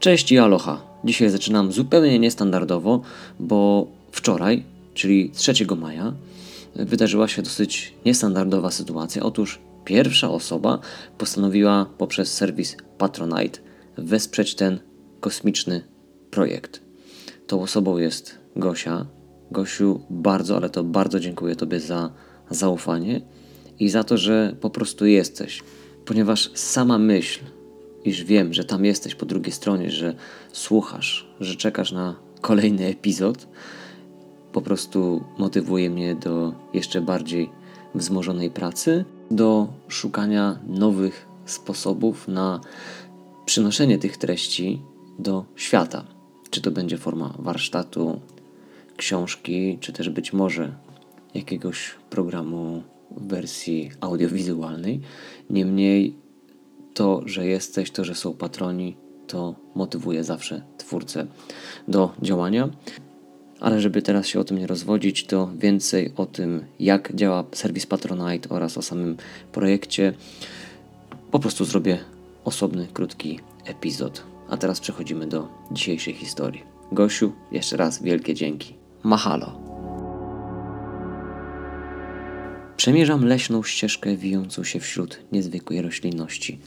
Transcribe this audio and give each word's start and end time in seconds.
Cześć 0.00 0.32
i 0.32 0.38
aloha. 0.38 0.80
Dzisiaj 1.04 1.30
zaczynam 1.30 1.72
zupełnie 1.72 2.18
niestandardowo, 2.18 3.00
bo 3.40 3.86
wczoraj, 4.12 4.64
czyli 4.94 5.30
3 5.30 5.52
maja, 5.76 6.12
wydarzyła 6.74 7.28
się 7.28 7.42
dosyć 7.42 7.94
niestandardowa 8.06 8.70
sytuacja. 8.70 9.22
Otóż 9.22 9.58
pierwsza 9.84 10.30
osoba 10.30 10.78
postanowiła 11.18 11.86
poprzez 11.98 12.34
serwis 12.34 12.76
Patronite 12.98 13.58
wesprzeć 13.96 14.54
ten 14.54 14.78
kosmiczny 15.20 15.84
projekt. 16.30 16.80
Tą 17.46 17.62
osobą 17.62 17.98
jest 17.98 18.38
Gosia. 18.56 19.06
Gosiu, 19.50 20.00
bardzo, 20.10 20.56
ale 20.56 20.70
to 20.70 20.84
bardzo 20.84 21.20
dziękuję 21.20 21.56
Tobie 21.56 21.80
za 21.80 22.10
zaufanie 22.50 23.20
i 23.78 23.88
za 23.88 24.04
to, 24.04 24.16
że 24.16 24.56
po 24.60 24.70
prostu 24.70 25.06
jesteś. 25.06 25.62
Ponieważ 26.04 26.50
sama 26.54 26.98
myśl, 26.98 27.40
iż 28.04 28.24
wiem, 28.24 28.54
że 28.54 28.64
tam 28.64 28.84
jesteś 28.84 29.14
po 29.14 29.26
drugiej 29.26 29.52
stronie, 29.52 29.90
że 29.90 30.14
słuchasz, 30.52 31.28
że 31.40 31.56
czekasz 31.56 31.92
na 31.92 32.16
kolejny 32.40 32.86
epizod, 32.86 33.48
po 34.52 34.62
prostu 34.62 35.24
motywuje 35.38 35.90
mnie 35.90 36.14
do 36.14 36.52
jeszcze 36.74 37.00
bardziej 37.00 37.50
wzmożonej 37.94 38.50
pracy, 38.50 39.04
do 39.30 39.68
szukania 39.88 40.58
nowych 40.66 41.26
sposobów 41.46 42.28
na 42.28 42.60
przynoszenie 43.46 43.98
tych 43.98 44.16
treści 44.16 44.82
do 45.18 45.44
świata. 45.56 46.04
Czy 46.50 46.60
to 46.60 46.70
będzie 46.70 46.98
forma 46.98 47.34
warsztatu, 47.38 48.20
książki, 48.96 49.78
czy 49.80 49.92
też 49.92 50.10
być 50.10 50.32
może 50.32 50.74
jakiegoś 51.34 51.94
programu 52.10 52.82
w 53.10 53.28
wersji 53.28 53.90
audiowizualnej. 54.00 55.00
Niemniej 55.50 56.14
to, 56.98 57.22
że 57.26 57.46
jesteś, 57.46 57.90
to, 57.90 58.04
że 58.04 58.14
są 58.14 58.32
patroni, 58.32 58.96
to 59.26 59.54
motywuje 59.74 60.24
zawsze 60.24 60.62
twórcę 60.78 61.26
do 61.88 62.12
działania. 62.22 62.68
Ale 63.60 63.80
żeby 63.80 64.02
teraz 64.02 64.26
się 64.26 64.40
o 64.40 64.44
tym 64.44 64.58
nie 64.58 64.66
rozwodzić, 64.66 65.26
to 65.26 65.50
więcej 65.58 66.12
o 66.16 66.26
tym, 66.26 66.64
jak 66.80 67.14
działa 67.14 67.44
serwis 67.52 67.86
Patronite 67.86 68.48
oraz 68.48 68.78
o 68.78 68.82
samym 68.82 69.16
projekcie, 69.52 70.12
po 71.30 71.38
prostu 71.38 71.64
zrobię 71.64 71.98
osobny, 72.44 72.88
krótki 72.92 73.40
epizod. 73.64 74.22
A 74.48 74.56
teraz 74.56 74.80
przechodzimy 74.80 75.26
do 75.26 75.48
dzisiejszej 75.72 76.14
historii. 76.14 76.62
Gosiu, 76.92 77.32
jeszcze 77.52 77.76
raz 77.76 78.02
wielkie 78.02 78.34
dzięki. 78.34 78.74
Mahalo. 79.02 79.60
Przemierzam 82.76 83.24
leśną 83.24 83.62
ścieżkę 83.62 84.16
wijącą 84.16 84.64
się 84.64 84.80
wśród 84.80 85.18
niezwykłej 85.32 85.82
roślinności. 85.82 86.58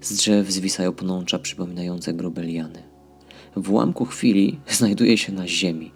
Z 0.00 0.12
drzew 0.16 0.50
zwisają 0.50 0.92
pnącza 0.92 1.38
przypominające 1.38 2.14
grube 2.14 2.42
liany. 2.42 2.82
W 3.56 3.70
ułamku 3.70 4.04
chwili 4.04 4.58
znajduję 4.78 5.18
się 5.18 5.32
na 5.32 5.48
ziemi, 5.48 5.92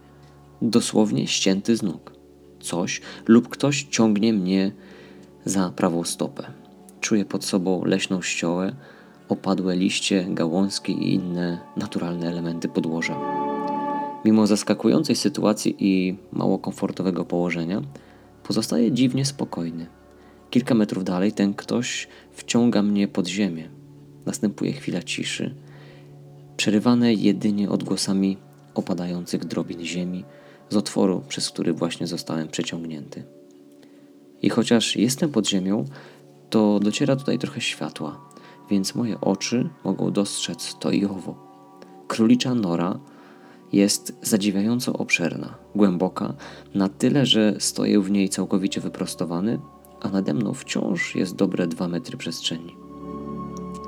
dosłownie 0.63 1.27
ścięty 1.27 1.77
z 1.77 1.83
nóg. 1.83 2.13
Coś 2.61 3.01
lub 3.27 3.49
ktoś 3.49 3.83
ciągnie 3.83 4.33
mnie 4.33 4.73
za 5.45 5.71
prawą 5.71 6.05
stopę. 6.05 6.43
Czuję 7.01 7.25
pod 7.25 7.45
sobą 7.45 7.85
leśną 7.85 8.23
ściołę, 8.23 8.77
opadłe 9.29 9.77
liście, 9.77 10.27
gałązki 10.29 10.93
i 10.93 11.15
inne 11.15 11.59
naturalne 11.77 12.29
elementy 12.29 12.69
podłoża. 12.69 13.21
Mimo 14.25 14.47
zaskakującej 14.47 15.17
sytuacji 15.17 15.77
i 15.79 16.17
mało 16.33 16.59
komfortowego 16.59 17.25
położenia, 17.25 17.83
pozostaje 18.43 18.93
dziwnie 18.93 19.25
spokojny. 19.25 19.87
Kilka 20.51 20.75
metrów 20.75 21.05
dalej 21.05 21.33
ten 21.33 21.55
ktoś 21.55 22.09
wciąga 22.33 22.83
mnie 22.83 23.09
pod 23.09 23.27
ziemię. 23.27 23.80
Następuje 24.27 24.73
chwila 24.73 25.03
ciszy, 25.03 25.55
przerywane 26.57 27.15
jedynie 27.15 27.71
odgłosami 27.71 28.37
opadających 28.75 29.45
drobin 29.45 29.85
ziemi 29.85 30.25
z 30.71 30.77
otworu, 30.77 31.23
przez 31.29 31.51
który 31.51 31.73
właśnie 31.73 32.07
zostałem 32.07 32.49
przeciągnięty. 32.49 33.25
I 34.43 34.51
chociaż 34.51 34.97
jestem 34.97 35.31
pod 35.31 35.49
ziemią, 35.49 35.85
to 36.51 36.81
dociera 36.81 37.17
tutaj 37.17 37.39
trochę 37.39 37.61
światła, 37.61 38.21
więc 38.71 38.95
moje 38.95 39.21
oczy 39.21 39.69
mogą 39.85 40.13
dostrzec 40.13 40.77
to 40.81 40.91
i 40.91 41.05
owo. 41.05 41.51
Królicza 42.09 42.55
nora 42.55 42.99
jest 43.73 44.19
zadziwiająco 44.23 44.93
obszerna, 44.93 45.55
głęboka, 45.75 46.35
na 46.75 46.89
tyle, 46.89 47.27
że 47.27 47.55
stoję 47.59 48.01
w 48.01 48.11
niej 48.11 48.29
całkowicie 48.29 48.81
wyprostowany, 48.81 49.61
a 50.01 50.09
nade 50.09 50.35
mną 50.35 50.55
wciąż 50.55 51.15
jest 51.15 51.37
dobre 51.37 51.67
dwa 51.67 51.89
metry 51.89 52.17
przestrzeni. 52.17 52.80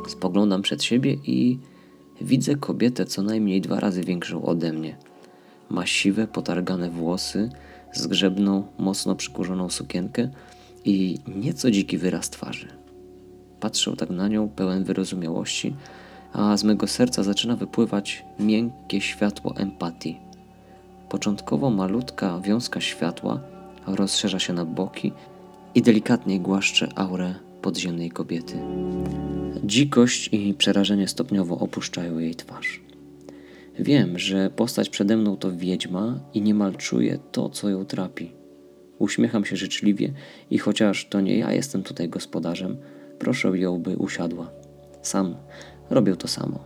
Spoglądam 0.09 0.63
przed 0.63 0.83
siebie 0.83 1.17
i 1.27 1.59
widzę 2.21 2.57
kobietę 2.57 3.07
co 3.07 3.23
najmniej 3.23 3.61
dwa 3.61 3.81
razy 3.81 4.01
większą 4.01 4.45
ode 4.45 4.73
mnie. 4.73 4.97
Ma 5.71 5.87
siwe, 5.87 6.27
potargane 6.27 6.91
włosy, 6.91 7.51
zgrzebną, 7.93 8.67
mocno 8.79 9.15
przykurzoną 9.15 9.71
sukienkę 9.71 10.29
i 10.85 11.19
nieco 11.37 11.71
dziki 11.71 11.99
wyraz 11.99 12.31
twarzy. 12.31 12.69
Patrzę 13.61 13.97
tak 13.97 14.11
na 14.11 14.29
nią, 14.29 14.49
pełen 14.49 14.85
wyrozumiałości, 14.85 15.75
a 16.33 16.57
z 16.57 16.65
mego 16.65 16.87
serca 16.87 17.23
zaczyna 17.23 17.57
wypływać 17.57 18.25
miękkie 18.41 19.01
światło 19.01 19.57
empatii. 19.57 20.19
Początkowo 21.09 21.71
malutka 21.71 22.41
wiązka 22.41 22.81
światła 22.81 23.41
rozszerza 23.87 24.39
się 24.39 24.53
na 24.53 24.65
boki 24.65 25.13
i 25.75 25.83
delikatnie 25.83 26.41
głaszcze 26.41 26.89
aurę 26.97 27.35
podziemnej 27.63 28.11
kobiety. 28.11 28.59
Dzikość 29.65 30.29
i 30.33 30.55
przerażenie 30.55 31.09
stopniowo 31.09 31.59
opuszczają 31.59 32.19
jej 32.19 32.35
twarz. 32.35 32.81
Wiem, 33.79 34.19
że 34.19 34.51
postać 34.51 34.89
przede 34.89 35.17
mną 35.17 35.37
to 35.37 35.57
wiedźma 35.57 36.21
i 36.35 36.43
niemal 36.43 36.77
czuję 36.77 37.19
to, 37.33 37.49
co 37.49 37.69
ją 37.69 37.85
trapi. 37.85 38.33
Uśmiecham 38.99 39.45
się 39.45 39.57
życzliwie 39.57 40.13
i 40.51 40.59
chociaż 40.59 41.09
to 41.09 41.21
nie 41.21 41.39
ja 41.39 41.53
jestem 41.53 41.83
tutaj 41.83 42.09
gospodarzem, 42.09 42.77
proszę 43.19 43.59
ją, 43.59 43.83
by 43.83 43.97
usiadła. 43.97 44.51
Sam 45.03 45.37
robią 45.91 46.17
to 46.17 46.29
samo. 46.29 46.65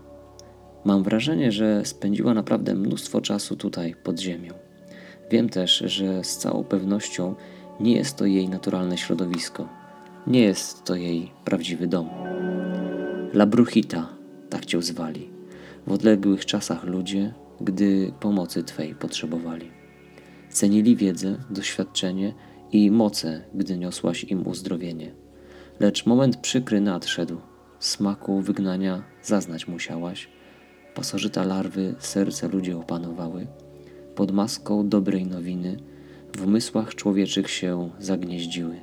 Mam 0.85 1.03
wrażenie, 1.03 1.53
że 1.53 1.85
spędziła 1.85 2.35
naprawdę 2.35 2.75
mnóstwo 2.75 3.21
czasu 3.21 3.57
tutaj 3.57 3.95
pod 4.03 4.21
ziemią. 4.21 4.55
Wiem 5.31 5.49
też, 5.49 5.79
że 5.79 6.25
z 6.25 6.37
całą 6.37 6.65
pewnością 6.65 7.35
nie 7.81 7.97
jest 7.97 8.17
to 8.17 8.27
jej 8.27 8.49
naturalne 8.49 8.99
środowisko. 8.99 9.69
Nie 10.27 10.41
jest 10.41 10.85
to 10.85 10.95
jej 10.95 11.31
prawdziwy 11.45 11.87
dom. 11.87 12.26
La 13.37 13.47
Bruchita, 13.47 14.09
tak 14.51 14.67
cię 14.67 14.83
zwali. 14.83 15.31
W 15.87 15.93
odległych 15.93 16.47
czasach 16.47 16.85
ludzie, 16.85 17.35
gdy 17.61 18.13
pomocy 18.21 18.63
Twej 18.63 18.95
potrzebowali. 18.95 19.71
Cenili 20.51 20.97
wiedzę, 20.97 21.39
doświadczenie 21.51 22.35
i 22.73 22.91
moce, 22.91 23.45
gdy 23.55 23.79
niosłaś 23.79 24.25
im 24.25 24.47
uzdrowienie. 24.47 25.15
Lecz 25.81 26.07
moment 26.07 26.37
przykry 26.37 26.81
nadszedł, 26.81 27.37
Smaku 27.79 28.41
wygnania 28.41 29.03
zaznać 29.23 29.69
musiałaś. 29.69 30.29
Pasożyta 30.95 31.45
larwy 31.45 31.95
serce 31.99 32.49
ludzi 32.49 32.73
opanowały. 32.73 33.47
Pod 34.15 34.33
maską 34.33 34.89
dobrej 34.89 35.27
nowiny 35.27 35.77
w 36.37 36.47
umysłach 36.47 36.95
człowieczych 36.95 37.51
się 37.51 37.91
zagnieździły. 37.99 38.81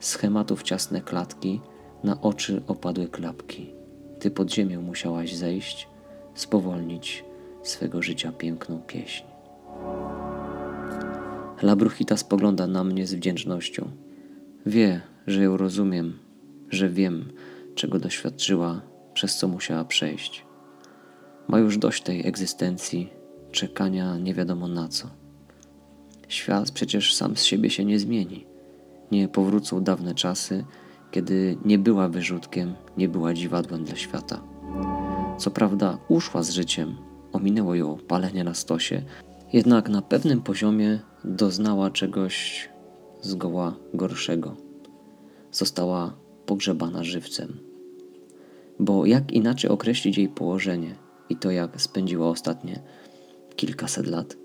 Schematów 0.00 0.62
ciasne 0.62 1.00
klatki, 1.00 1.60
na 2.04 2.20
oczy 2.20 2.62
opadły 2.66 3.08
klapki. 3.08 3.70
Ty 4.18 4.30
pod 4.30 4.52
ziemię 4.52 4.78
musiałaś 4.78 5.34
zejść, 5.34 5.88
spowolnić 6.34 7.24
swego 7.62 8.02
życia 8.02 8.32
piękną 8.32 8.80
pieśń. 8.86 9.24
Labruchita 11.62 12.16
spogląda 12.16 12.66
na 12.66 12.84
mnie 12.84 13.06
z 13.06 13.14
wdzięcznością. 13.14 13.90
Wie, 14.66 15.00
że 15.26 15.42
ją 15.42 15.56
rozumiem, 15.56 16.18
że 16.70 16.88
wiem, 16.88 17.32
czego 17.74 17.98
doświadczyła, 17.98 18.80
przez 19.14 19.36
co 19.36 19.48
musiała 19.48 19.84
przejść. 19.84 20.44
Ma 21.48 21.58
już 21.58 21.78
dość 21.78 22.02
tej 22.02 22.26
egzystencji, 22.26 23.12
czekania 23.52 24.18
nie 24.18 24.34
wiadomo 24.34 24.68
na 24.68 24.88
co. 24.88 25.08
Świat 26.28 26.70
przecież 26.70 27.14
sam 27.14 27.36
z 27.36 27.44
siebie 27.44 27.70
się 27.70 27.84
nie 27.84 27.98
zmieni. 27.98 28.46
Nie 29.12 29.28
powrócą 29.28 29.84
dawne 29.84 30.14
czasy, 30.14 30.64
kiedy 31.14 31.56
nie 31.64 31.78
była 31.78 32.08
wyrzutkiem, 32.08 32.74
nie 32.96 33.08
była 33.08 33.34
dziwadłem 33.34 33.84
dla 33.84 33.96
świata. 33.96 34.42
Co 35.38 35.50
prawda 35.50 35.98
uszła 36.08 36.42
z 36.42 36.50
życiem, 36.50 36.96
ominęło 37.32 37.74
ją 37.74 37.98
palenie 38.08 38.44
na 38.44 38.54
stosie, 38.54 39.02
jednak 39.52 39.88
na 39.88 40.02
pewnym 40.02 40.42
poziomie 40.42 40.98
doznała 41.24 41.90
czegoś 41.90 42.68
zgoła 43.20 43.74
gorszego. 43.94 44.56
Została 45.52 46.16
pogrzebana 46.46 47.04
żywcem. 47.04 47.58
Bo 48.80 49.06
jak 49.06 49.32
inaczej 49.32 49.70
określić 49.70 50.18
jej 50.18 50.28
położenie 50.28 50.94
i 51.28 51.36
to, 51.36 51.50
jak 51.50 51.80
spędziła 51.80 52.28
ostatnie 52.28 52.82
kilkaset 53.56 54.06
lat? 54.06 54.36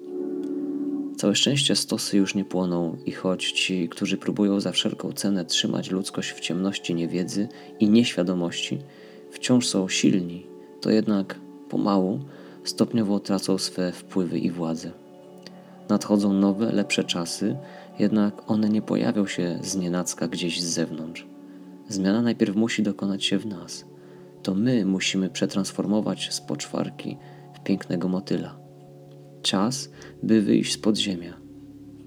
Całe 1.19 1.35
szczęście 1.35 1.75
stosy 1.75 2.17
już 2.17 2.35
nie 2.35 2.45
płoną 2.45 2.97
i 3.05 3.11
choć 3.11 3.51
ci, 3.51 3.89
którzy 3.89 4.17
próbują 4.17 4.59
za 4.59 4.71
wszelką 4.71 5.11
cenę 5.11 5.45
trzymać 5.45 5.91
ludzkość 5.91 6.31
w 6.31 6.39
ciemności 6.39 6.95
niewiedzy 6.95 7.47
i 7.79 7.89
nieświadomości, 7.89 8.79
wciąż 9.31 9.67
są 9.67 9.89
silni, 9.89 10.45
to 10.81 10.89
jednak 10.91 11.39
pomału, 11.69 12.19
stopniowo 12.63 13.19
tracą 13.19 13.57
swe 13.57 13.91
wpływy 13.91 14.39
i 14.39 14.51
władzę. 14.51 14.91
Nadchodzą 15.89 16.33
nowe, 16.33 16.71
lepsze 16.71 17.03
czasy, 17.03 17.57
jednak 17.99 18.51
one 18.51 18.69
nie 18.69 18.81
pojawią 18.81 19.27
się 19.27 19.59
z 19.61 19.75
nienacka 19.75 20.27
gdzieś 20.27 20.61
z 20.61 20.65
zewnątrz. 20.65 21.27
Zmiana 21.89 22.21
najpierw 22.21 22.55
musi 22.55 22.83
dokonać 22.83 23.25
się 23.25 23.37
w 23.37 23.45
nas. 23.45 23.85
To 24.43 24.55
my 24.55 24.85
musimy 24.85 25.29
przetransformować 25.29 26.33
z 26.33 26.41
poczwarki 26.41 27.17
w 27.53 27.59
pięknego 27.59 28.07
motyla. 28.07 28.58
Czas, 29.41 29.89
by 30.23 30.41
wyjść 30.41 30.73
z 30.73 30.77
podziemia, 30.77 31.37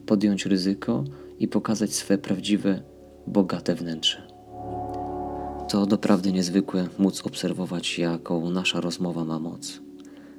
podjąć 0.06 0.46
ryzyko 0.46 1.05
i 1.38 1.49
pokazać 1.49 1.94
swe 1.94 2.19
prawdziwe, 2.19 2.82
bogate 3.26 3.75
wnętrze. 3.75 4.32
To 5.69 5.87
doprawdy 5.87 6.32
niezwykłe 6.32 6.88
móc 6.99 7.26
obserwować, 7.26 7.99
jaką 7.99 8.50
nasza 8.50 8.81
rozmowa 8.81 9.25
ma 9.25 9.38
moc. 9.38 9.81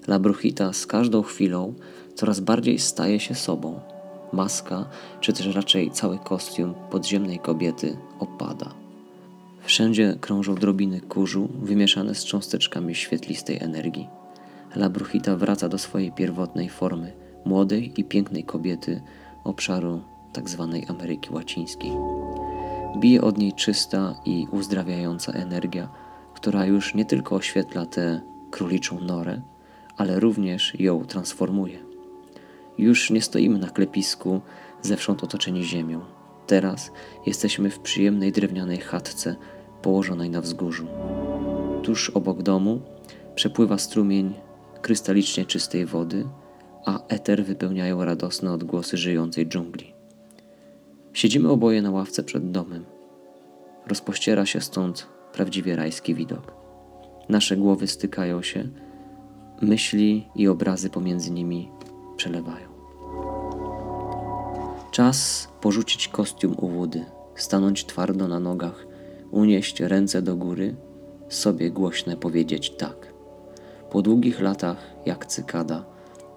La 0.07 0.19
Bruchita 0.19 0.73
z 0.73 0.87
każdą 0.87 1.21
chwilą 1.21 1.73
coraz 2.15 2.39
bardziej 2.39 2.79
staje 2.79 3.19
się 3.19 3.35
sobą. 3.35 3.79
Maska, 4.33 4.89
czy 5.21 5.33
też 5.33 5.55
raczej 5.55 5.91
cały 5.91 6.17
kostium 6.17 6.73
podziemnej 6.91 7.39
kobiety 7.39 7.97
opada. 8.19 8.73
Wszędzie 9.63 10.17
krążą 10.21 10.55
drobiny 10.55 11.01
kurzu 11.01 11.49
wymieszane 11.61 12.15
z 12.15 12.25
cząsteczkami 12.25 12.95
świetlistej 12.95 13.57
energii. 13.61 14.07
La 14.75 14.89
Bruchita 14.89 15.35
wraca 15.35 15.69
do 15.69 15.77
swojej 15.77 16.11
pierwotnej 16.11 16.69
formy, 16.69 17.13
młodej 17.45 17.99
i 17.99 18.03
pięknej 18.03 18.43
kobiety 18.43 19.01
obszaru 19.43 20.01
tzw. 20.33 20.69
Tak 20.71 20.89
Ameryki 20.89 21.33
Łacińskiej. 21.33 21.91
Bije 22.99 23.21
od 23.21 23.37
niej 23.37 23.53
czysta 23.53 24.15
i 24.25 24.47
uzdrawiająca 24.51 25.31
energia, 25.31 25.89
która 26.33 26.65
już 26.65 26.95
nie 26.95 27.05
tylko 27.05 27.35
oświetla 27.35 27.85
tę 27.85 28.21
króliczą 28.51 28.99
norę, 28.99 29.41
ale 29.97 30.19
również 30.19 30.79
ją 30.79 31.05
transformuje. 31.05 31.79
Już 32.77 33.09
nie 33.09 33.21
stoimy 33.21 33.59
na 33.59 33.69
klepisku, 33.69 34.41
zewsząd 34.81 35.23
otoczeni 35.23 35.63
ziemią. 35.63 36.01
Teraz 36.47 36.91
jesteśmy 37.25 37.69
w 37.69 37.79
przyjemnej 37.79 38.31
drewnianej 38.31 38.77
chatce 38.77 39.35
położonej 39.81 40.29
na 40.29 40.41
wzgórzu. 40.41 40.87
Tuż 41.83 42.09
obok 42.09 42.41
domu 42.41 42.81
przepływa 43.35 43.77
strumień 43.77 44.33
krystalicznie 44.83 45.45
czystej 45.45 45.85
wody, 45.85 46.25
a 46.85 47.07
eter 47.07 47.45
wypełniają 47.45 48.05
radosne 48.05 48.51
odgłosy 48.51 48.97
żyjącej 48.97 49.47
dżungli. 49.47 49.93
Siedzimy 51.13 51.49
oboje 51.49 51.81
na 51.81 51.91
ławce 51.91 52.23
przed 52.23 52.51
domem. 52.51 52.85
Rozpościera 53.87 54.45
się 54.45 54.61
stąd 54.61 55.07
prawdziwie 55.33 55.75
rajski 55.75 56.15
widok. 56.15 56.53
Nasze 57.29 57.57
głowy 57.57 57.87
stykają 57.87 58.41
się, 58.41 58.67
myśli 59.61 60.27
i 60.35 60.47
obrazy 60.47 60.89
pomiędzy 60.89 61.31
nimi 61.31 61.69
przelewają. 62.17 62.67
Czas 64.91 65.47
porzucić 65.61 66.07
kostium 66.07 66.55
u 66.57 66.69
wody, 66.69 67.05
stanąć 67.35 67.85
twardo 67.85 68.27
na 68.27 68.39
nogach, 68.39 68.87
unieść 69.31 69.79
ręce 69.79 70.21
do 70.21 70.35
góry, 70.35 70.75
sobie 71.29 71.71
głośne 71.71 72.17
powiedzieć 72.17 72.69
tak. 72.69 73.12
Po 73.93 74.01
długich 74.01 74.41
latach, 74.41 74.77
jak 75.05 75.25
cykada, 75.25 75.85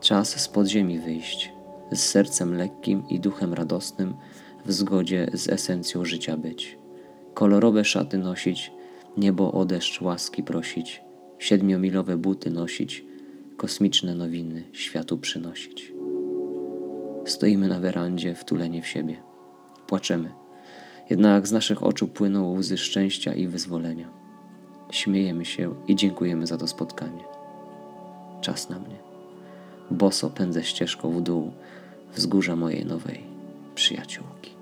czas 0.01 0.41
z 0.41 0.49
podziemi 0.49 0.99
wyjść, 0.99 1.53
z 1.93 2.01
sercem 2.01 2.57
lekkim 2.57 3.09
i 3.09 3.21
duchem 3.21 3.55
radosnym, 3.55 4.15
w 4.65 4.73
zgodzie 4.73 5.31
z 5.33 5.49
esencją 5.49 6.05
życia 6.05 6.37
być. 6.37 6.79
Kolorowe 7.35 7.85
szaty 7.85 8.19
nosić, 8.19 8.73
niebo 9.17 9.53
o 9.53 9.65
deszcz 9.65 10.01
łaski 10.01 10.43
prosić, 10.43 11.03
siedmiomilowe 11.39 12.17
buty 12.17 12.51
nosić, 12.51 13.05
kosmiczne 13.57 14.15
nowiny 14.15 14.65
światu 14.73 15.19
przynosić. 15.19 15.93
Stoimy 17.25 17.69
na 17.69 17.81
werandzie, 17.81 18.35
wtuleni 18.35 18.83
w 18.83 18.87
siebie. 18.87 19.23
Płaczemy. 19.87 20.33
Jednak 21.11 21.47
z 21.47 21.53
naszych 21.53 21.83
oczu 21.83 22.09
płyną 22.09 22.53
łzy 22.53 22.79
szczęścia 22.79 23.35
i 23.35 23.47
wyzwolenia. 23.47 24.11
Śmiejemy 24.91 25.45
się 25.45 25.75
i 25.89 25.97
dziękujemy 25.97 26.47
za 26.47 26.57
to 26.57 26.67
spotkanie. 26.67 27.36
Czas 28.41 28.69
na 28.69 28.79
mnie. 28.79 28.97
Boso 29.91 30.31
pędzę 30.31 30.65
ścieżką 30.65 31.13
w 31.13 31.21
dół 31.23 31.53
wzgórza 32.15 32.57
mojej 32.57 32.87
nowej 32.87 33.23
przyjaciółki. 33.75 34.56